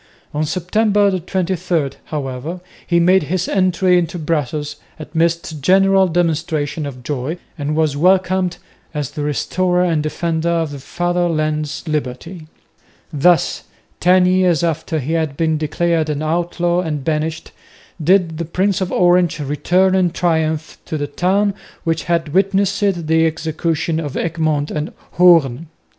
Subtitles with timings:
[0.33, 7.37] On September 23, however, he made his entry into Brussels amidst general demonstrations of joy
[7.55, 8.57] and was welcomed
[8.95, 12.47] as "the Restorer and Defender of the Father land's liberty."
[13.13, 13.65] Thus,
[13.99, 17.51] ten years after he had been declared an outlaw and banished,
[18.03, 23.27] did the Prince of Orange return in triumph to the town which had witnessed the
[23.27, 25.67] execution of Egmont and Hoorn.